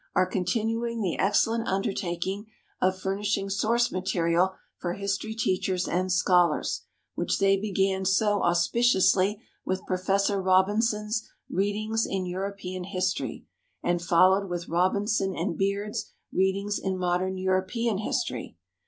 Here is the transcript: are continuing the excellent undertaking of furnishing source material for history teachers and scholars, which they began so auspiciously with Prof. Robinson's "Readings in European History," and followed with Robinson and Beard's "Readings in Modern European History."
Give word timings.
are 0.15 0.25
continuing 0.25 1.03
the 1.03 1.15
excellent 1.19 1.67
undertaking 1.67 2.47
of 2.81 2.97
furnishing 2.99 3.51
source 3.51 3.91
material 3.91 4.55
for 4.79 4.93
history 4.93 5.35
teachers 5.35 5.87
and 5.87 6.11
scholars, 6.11 6.85
which 7.13 7.37
they 7.37 7.55
began 7.55 8.03
so 8.03 8.41
auspiciously 8.41 9.39
with 9.63 9.85
Prof. 9.85 10.27
Robinson's 10.31 11.29
"Readings 11.51 12.07
in 12.07 12.25
European 12.25 12.85
History," 12.85 13.45
and 13.83 14.01
followed 14.01 14.49
with 14.49 14.67
Robinson 14.67 15.35
and 15.35 15.55
Beard's 15.55 16.11
"Readings 16.33 16.79
in 16.79 16.97
Modern 16.97 17.37
European 17.37 17.99
History." 17.99 18.57